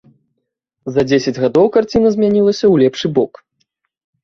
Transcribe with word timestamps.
За 0.95 1.01
дзесяць 1.09 1.35
гадоў 1.43 1.65
карціна 1.77 2.09
змянілася 2.17 2.65
ў 2.71 2.75
лепшы 2.87 3.07
бок. 3.21 3.33